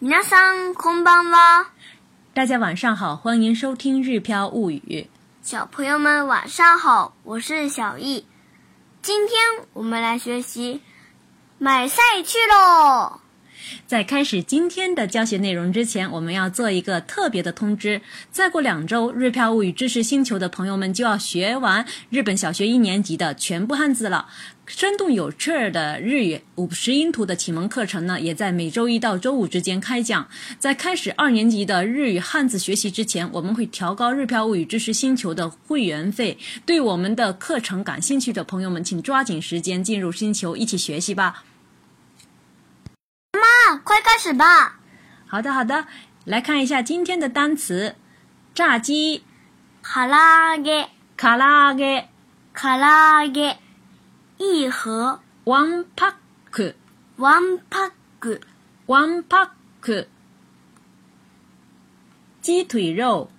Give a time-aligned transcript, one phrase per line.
[0.00, 0.74] 晚上
[1.30, 1.70] 好，
[2.34, 4.78] 大家晚上好，欢迎收听《日飘物语》。
[5.40, 8.26] 小朋友们晚上好，我是小易，
[9.02, 9.36] 今天
[9.72, 10.82] 我们来学习
[11.58, 13.20] 买菜去喽。
[13.86, 18.00] 在开始今天的教学内容之前，我们要做一个特别的通知。
[18.30, 24.28] 再过两周，日票物语知识星球的朋友们就要学完日本小学一年级的全部汉字了。
[24.66, 30.26] 生动有趣的日语五十音图的启蒙课程呢，也在每周一到周五之间开讲。
[30.58, 36.38] 在开始二年级的日语汉字学习之前，我们会调高日票物语知识星球的会员费。
[36.64, 41.44] 对我们的课程感兴趣的朋友们，请抓紧时间进入星球一起学习吧。
[43.44, 44.80] 妈，快开始吧。
[45.26, 45.86] 好的，好的，
[46.24, 47.96] 来看一下今天的单词：
[48.54, 49.24] 炸鸡、
[49.82, 52.08] 卡拉给、卡拉给、
[52.54, 53.58] 卡拉给、
[54.38, 56.14] 一盒、one pack、
[57.18, 58.40] one pack、
[58.86, 60.06] one pack、
[62.40, 63.30] 鸡腿肉、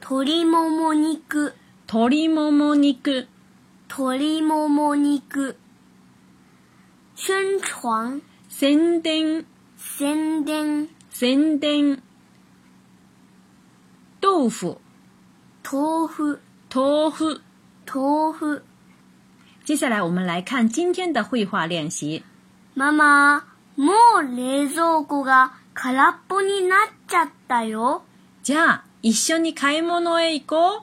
[0.00, 1.52] 鶏もも肉、
[1.86, 3.28] 鶏もも肉、
[3.88, 5.56] 鶏もも肉、
[7.14, 8.22] 宣传。
[8.60, 9.46] 宣伝、
[9.78, 11.98] 宣伝、宣伝。
[14.20, 14.78] 豆腐、
[15.62, 17.40] 豆腐、豆腐、
[17.86, 18.60] 豆腐。
[19.64, 22.22] 接下来我们来看今天的绘画练习。
[22.76, 23.44] ママ、
[23.78, 28.02] もう冷蔵庫が空っぽになっちゃったよ。
[28.42, 30.82] じゃあ、一緒に買い物へ行こ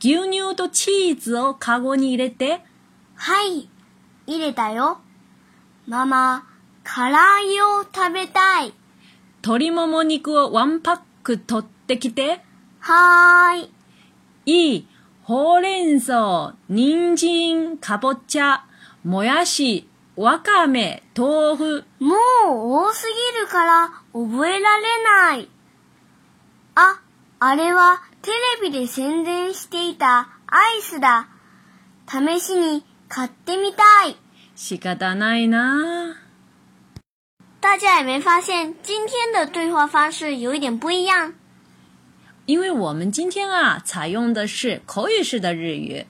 [0.00, 2.62] 牛乳とチーズをカゴに入れて。
[3.14, 3.68] はい。
[4.26, 4.98] 入れたよ。
[5.86, 6.44] ママ、
[6.84, 7.10] 唐揚
[7.48, 8.72] げを食べたい。
[9.42, 12.40] 鶏もも肉をワンパック取ってきて。
[12.80, 13.70] はーい。
[14.46, 14.88] いい。
[15.22, 18.64] ほうれん草、人参、かぼちゃ、
[19.04, 21.84] もやし、わかめ、豆腐。
[22.00, 22.14] も
[22.46, 22.50] う
[22.88, 25.48] 多すぎるから覚えられない。
[26.76, 27.00] あ、
[27.40, 28.30] あれはテ
[28.62, 31.28] レビで宣伝していたアイスだ。
[32.08, 34.16] 試しに買ってみたい。
[34.56, 36.16] 仕方ないな。
[37.60, 41.34] 大家也没发现今天的对话方式有一点不一样，
[42.46, 46.06] 因为我们今天啊采用的是口语式的日语。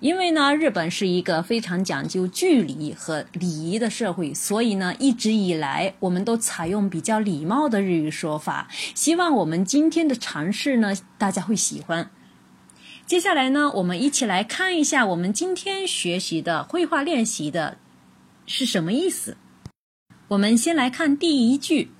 [0.00, 8.66] 因为呢，日本是一个非常讲究距离和礼仪的社会，所以呢，一直以来我们都采用比较礼貌的日语说法。
[8.96, 12.10] 希望我们今天的尝试呢，大家会喜欢。
[13.10, 17.76] 接下来呢，我们一起来看一下我们今天学习的绘画练习的
[18.46, 19.36] 是什么意思。
[20.28, 21.90] 我们先来看第一句：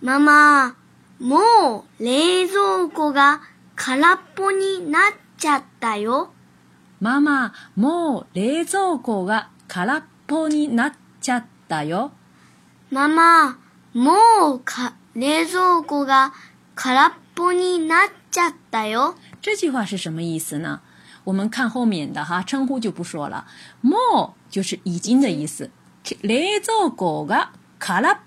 [0.00, 0.76] 妈妈，
[1.18, 3.40] もう冷蔵庫が
[3.74, 6.28] 空っぽになっちゃったよ。
[7.00, 12.10] 妈妈，もう冷蔵庫が空っぽになっちゃったよ。
[12.90, 13.56] 妈妈，
[13.94, 16.34] もう冷蔵庫が
[16.74, 19.14] 空っぽになっちゃったよ。
[19.50, 20.82] 这句话是什么意思呢？
[21.24, 23.46] 我们看后面的哈，称呼就不说了。
[23.80, 25.70] more 就是已经的意思。
[26.22, 27.48] lezo gga
[27.78, 28.20] 卡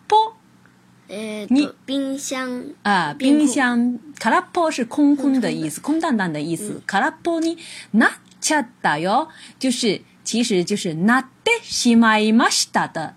[1.85, 6.81] 冰箱啊，冰箱卡拉波是空空的意思，空荡荡的意思。
[6.87, 7.55] 卡拉波呢
[7.93, 8.09] ，na
[8.41, 13.13] chada 哟，就是其实就是 na de shima 的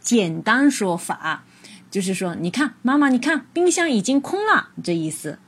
[0.00, 1.44] 简单说法，
[1.92, 5.38] 就是说，你看妈妈，你看冰箱已经空了，这意思。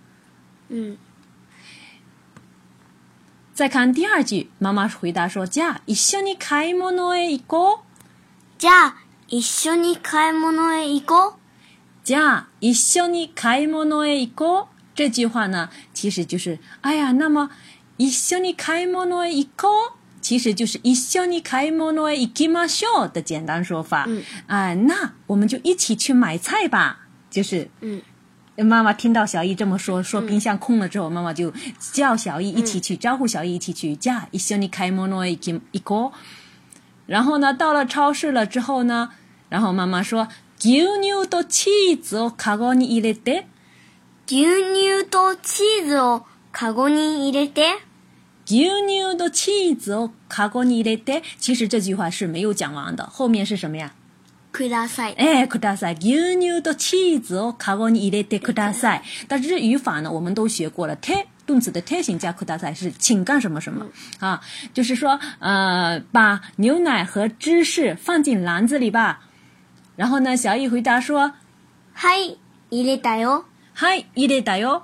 [0.68, 0.96] 嗯。
[3.58, 7.78] 再看第二句，妈妈回答说：“じゃ、一緒に買い物へ行こう。”
[8.56, 8.94] じゃ、
[9.28, 11.32] 一緒に買い物へ行こう。
[12.04, 14.66] じゃ、一緒に買い物へ行こう。
[14.94, 17.50] 这句话呢，其实就是哎呀，那么
[17.96, 24.06] 一緒に買い物へ行こう，其实就是一緒に買い物へ行くましょう的简单说法。
[24.46, 28.00] 啊，那我们就一起去买菜吧，就是嗯。
[28.64, 31.52] 妈妈听到小易这么说，说冰箱空了之后，妈妈就
[31.92, 35.38] 叫小易一起去招呼小易一起去，加一小尼开摩诺一
[35.70, 36.10] 一个。
[37.06, 39.10] 然后呢，到了超市了之后呢，
[39.48, 40.26] 然后妈妈说
[40.62, 47.30] ：“牛牛的 cheese 哦，卡锅尼牛牛都 cheese 哦，卡锅尼
[48.46, 51.22] 牛牛的 cheese 哦，卡锅尼一的。
[51.38, 53.94] 其实这句话是没有讲完的，后面是什么呀？”
[54.60, 55.98] 哎，ください。
[56.00, 59.00] 牛牛的チーズをカゴに入れてください。
[59.28, 60.96] 但是语法呢，我们都学过了。
[60.96, 63.86] て动词的て形加ください是请干什么什么
[64.18, 64.40] 啊？
[64.74, 69.20] 就是说，呃，把牛奶和芝士放进篮子里吧。
[69.94, 71.32] 然后呢，小易回答说，
[71.96, 72.36] はい、
[72.70, 73.44] 入れたよ。
[73.76, 74.82] はい、入れたよ。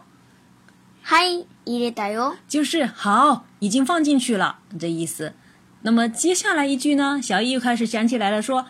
[1.02, 2.36] はい、入れたよ。
[2.48, 5.32] 就是好，已经放进去了的意思。
[5.82, 7.18] 那么接下来一句呢？
[7.20, 8.66] 小易又开始想起来了，说。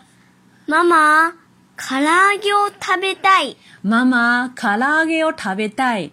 [0.67, 1.31] 妈妈，
[1.77, 2.77] 卡拉给我吃。
[2.81, 3.57] 吃。
[3.83, 5.43] 妈妈，卡拉给我吃。
[5.53, 6.11] 吃。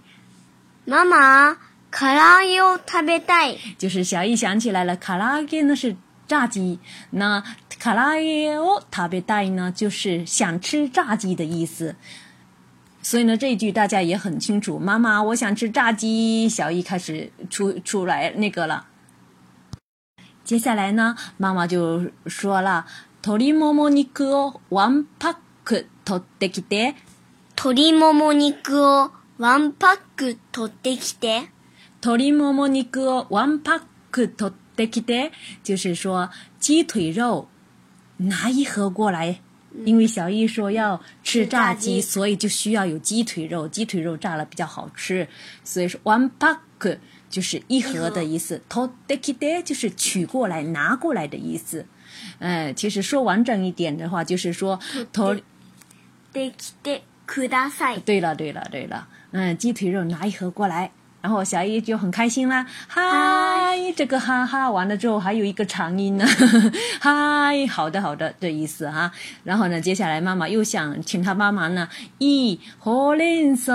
[0.84, 1.56] 妈妈，
[1.90, 2.92] 卡拉给我吃。
[3.06, 3.74] 吃。
[3.78, 5.96] 就是小易想起来了，卡拉给呢是
[6.28, 6.78] 炸鸡，
[7.12, 7.42] 那
[7.78, 8.82] 卡拉给我
[9.24, 9.48] 吃。
[9.52, 11.96] 呢就是想吃炸鸡的意思，
[13.00, 14.78] 所以呢，这一句大家也很清楚。
[14.78, 16.46] 妈妈，我想吃炸鸡。
[16.46, 18.88] 小易开始出出来那个了。
[20.44, 22.84] 接下来呢，妈妈就说了。
[23.24, 26.96] 鶏もも肉をワンパック取ってきて。
[27.50, 31.44] 鶏もも肉をワンパック取ってきて。
[32.02, 33.80] 鶏もも肉をワンパッ
[34.10, 35.30] ク取ってきて，
[35.62, 37.46] 就是说鸡腿肉
[38.20, 39.40] 拿一盒过来。
[39.84, 45.28] 因为小易说要吃炸鸡，所以就需要有鸡腿肉，鸡腿肉炸了比较好吃。
[45.62, 46.98] 所以说 one pack
[47.30, 51.86] 就是一盒的意思，取ってきて就是取过来、拿过来的意思。
[52.38, 54.78] 嗯，其实说完整一点的话，就是说，
[55.12, 55.34] 托，
[56.32, 56.50] 对
[58.20, 60.90] 了对了对了，嗯，鸡腿肉拿一盒过来。
[61.22, 63.00] 然后小姨就很开心啦，嗨，
[63.96, 66.26] 这个哈哈完了之后还有一个长音呢，
[66.98, 69.10] 嗨，好的好的的意思哈。
[69.44, 71.88] 然后呢，接下来妈妈又想请他帮忙呢，
[72.18, 73.70] 一火莲子、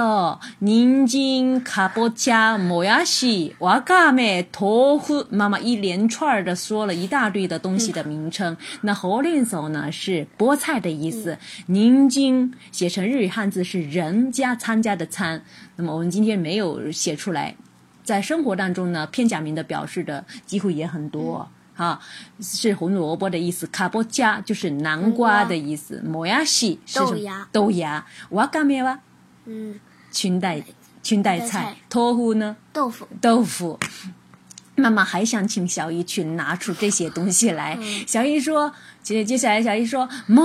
[0.59, 8.57] 宁静、卡波恰、摩亚西、瓦嘎咩、托夫，妈妈一连串的说了一大堆的东西的名称。
[8.81, 15.43] 那火莲子呢是菠菜的意思，宁静写成日语汉字是人家参加的参。
[15.77, 17.55] 那么我们今天没有写出来，
[18.03, 21.99] 在生活当中呢，片假名的表示的机会也很多啊。
[22.41, 26.99] 是红萝卜的意思，卡波加就是南瓜的意思，摩亚西是
[27.51, 28.99] 豆芽，ワガ咩哇，
[29.45, 29.79] 嗯，
[30.11, 30.63] 裙带
[31.03, 32.57] 裙带菜，托腐呢？
[32.73, 33.79] 豆腐豆腐。
[34.79, 38.71] 妈妈还想请小姨去拿出这些东西来，小姨说
[39.01, 40.43] 接接下来小姨说，妈，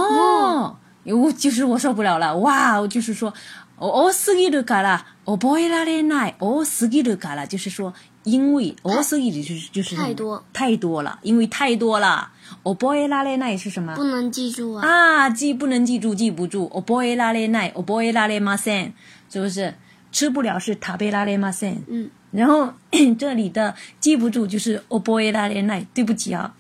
[1.05, 3.35] 我就是我受不了了，哇，我就是说
[3.77, 5.07] 我我身你都卡了。
[5.25, 7.93] 哦，boy 拉链耐哦，十几都卡了，就是说，
[8.25, 12.29] 因为哦，十几就是就是太多太多了，因为太多了。
[12.65, 13.95] 哦，boy 拉链耐是什么？
[13.95, 14.87] 不能记住啊！
[15.27, 16.69] 啊，记不能记住，记不住。
[16.75, 18.95] 哦，boy 拉链耐，哦，boy 拉链 m a c h i n
[19.31, 19.73] 是不是
[20.11, 20.59] 吃不了？
[20.59, 21.79] 是塔贝拉链 machine。
[21.89, 22.75] 嗯，然后
[23.17, 26.55] 这里的记不住就是哦，boy 拉链耐，对不起啊。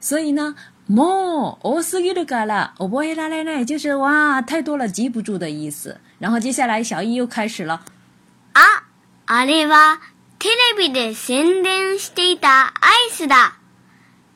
[0.00, 0.54] 所以呢。
[0.88, 5.98] もう多すぎるから覚えられない，就是哇太多了记不住的意思。
[6.18, 7.80] 然后接下来小易又开始了。
[8.52, 8.82] あ、
[9.26, 10.00] あれは
[10.38, 10.54] テレ
[10.88, 13.58] ビで宣伝していたアイスだ。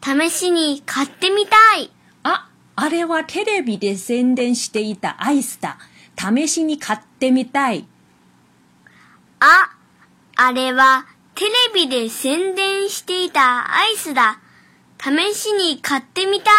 [0.03, 1.91] 試しに買ってみたい。
[2.23, 5.77] あ、あれはテレビで宣伝していたアイスだ。
[6.17, 7.87] 試しに買ってみたい。
[9.41, 9.77] あ、
[10.37, 11.05] あれは
[11.35, 14.41] テレビで宣伝していたアイスだ。
[15.00, 16.50] 尝试尼卡特米代，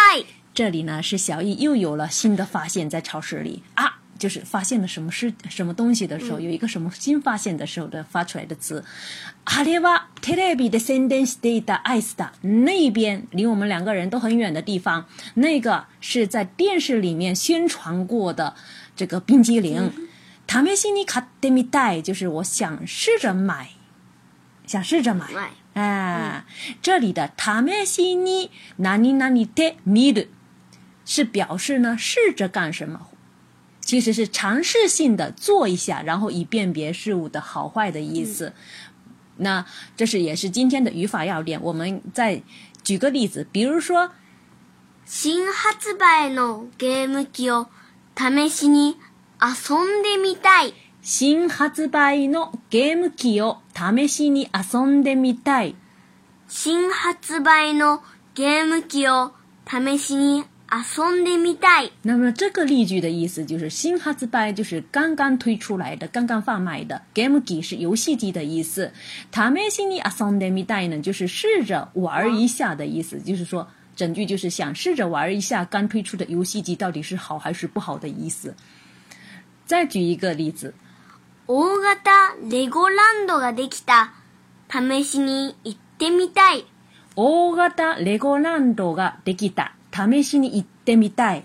[0.54, 8.82] 这里呢是小易又有了新的发现，在超市里啊，就是发现了什么是什么东西的时候，有一个什么新发现的时候的发出来的字。
[9.44, 18.54] 哈列瓦特列比的森登斯蒂的艾斯达，那边离我们两个人都很远的地方，那个是在电视里面宣传过的
[18.96, 19.92] 这个冰激凌。
[20.48, 23.72] 尝试尼卡特米带，就是我想试着买，
[24.66, 25.52] 想试着买。
[25.74, 26.46] 啊，
[26.82, 27.86] 这里的“他们に
[28.26, 30.26] し哪里哪里的“み的，
[31.04, 31.96] 是表示呢？
[31.96, 33.06] 试着干什么？
[33.80, 38.52] 其实是尝试性的做一下，然后以辨别事物的好坏的意思。
[39.38, 39.64] 那
[39.96, 41.60] 这是也是今天的语法要点。
[41.62, 42.42] 我们再
[42.82, 44.12] 举个例子，比如说
[45.06, 47.68] ，“新発売のゲーム機を
[48.16, 48.96] 試しに
[49.40, 50.74] 遊んでみたい”。
[51.02, 55.74] 新発売のゲーム機を試しに遊んでみたい。
[56.46, 58.02] 新発売の
[58.34, 59.32] ゲーム機を
[59.66, 61.90] 試しに遊んでみたい。
[62.04, 67.00] 那么这个例句的意思就是新発売就是刚刚推出来的、刚刚贩卖的。
[67.14, 68.92] ゲーム機是游戏机的意思。
[69.32, 73.18] 試しに遊んでみたい呢，就是试着玩一下的意思。
[73.20, 73.66] 就是说，
[73.96, 78.54] 整句就是想试着玩一下刚推出的游戏机到底是好还是不好的意思。
[79.64, 80.74] 再举一个例子。
[81.52, 84.12] 大型レゴランドができた
[84.70, 86.64] 試しに行ってみたい。
[87.16, 91.42] 大型レゴランドができた試しに行ってみたい。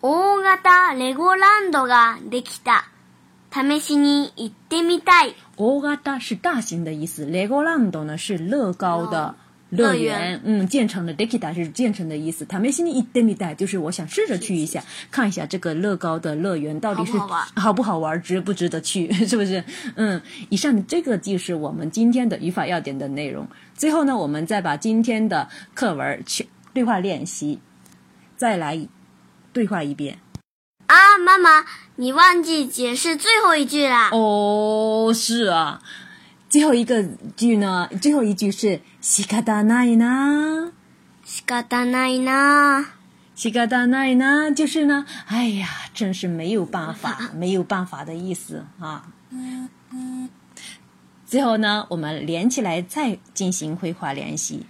[0.00, 2.84] 大型レゴランドができた
[3.52, 5.34] 試しに行ってみたい。
[5.56, 9.41] 大型是大型的意思レゴランドの是乐高的。
[9.72, 11.12] 乐园，嗯，建成的。
[11.14, 12.44] d e k i d a 是建成的意思。
[12.44, 17.12] 他 a 心 e 一 d e m i 就是我想试着去一下，看一下这个乐高的乐园到底是
[17.56, 19.64] 好不好玩，值不值得去， 是不是？
[19.96, 23.46] 嗯，以上这个就是我们今天的语法要点的内容。
[23.74, 27.58] 最后呢，我们再把今天的课文去对话练习，
[28.36, 28.86] 再来
[29.54, 30.18] 对话一遍。
[30.88, 31.64] 啊，妈妈，
[31.96, 34.10] 你忘记解释最后一句了。
[34.12, 35.80] 哦，是啊。
[36.52, 37.02] 最后一个
[37.34, 37.88] 句呢？
[38.02, 40.70] 最后一句是“仕方ないな
[41.24, 42.84] ”，“仕方ないな
[43.34, 49.06] ”，“仕方ないな”就是呢，哎呀，真是没有办法， 没有办法的意思啊。
[51.24, 54.66] 最后呢，我们连起来再进行绘画练习。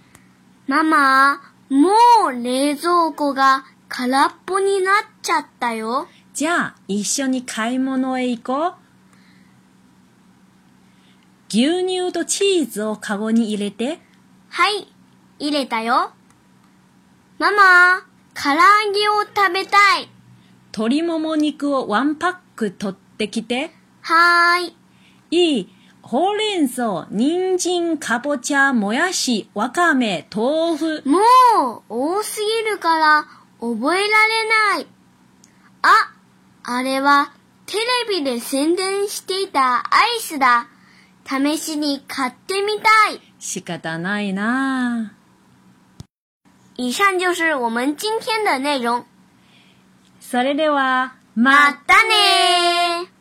[0.65, 1.91] 妈妈，も
[2.23, 6.07] う冷蔵庫が空っぽになっちゃったよ。
[6.33, 8.73] じゃあ一緒に買い物へ行こう。
[11.55, 13.99] 牛乳とチーズをカゴに入れて。
[14.49, 14.87] はい、
[15.37, 16.09] 入れたよ。
[17.37, 17.99] ママ、
[18.33, 20.09] 唐揚げを食べたい。
[20.75, 23.69] 鶏もも肉をワンパック取ってきて。
[24.01, 24.75] はーい。
[25.55, 25.69] いい。
[26.01, 31.03] ほうれん草、人参、かぼちゃ、もやし、わかめ、豆腐。
[31.05, 33.27] もう、多すぎるから、
[33.59, 34.87] 覚えられない。
[35.83, 36.13] あ、
[36.63, 37.31] あれは、
[37.67, 37.85] テレ
[38.17, 40.67] ビで宣伝していたアイスだ。
[41.25, 43.21] 試しに買ってみたい。
[43.39, 45.13] 仕方ないな。
[46.75, 49.05] 以上就是我们今天的内容。
[50.19, 53.12] それでは、またね